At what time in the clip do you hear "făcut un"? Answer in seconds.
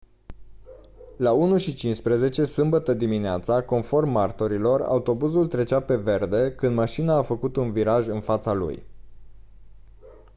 7.23-7.71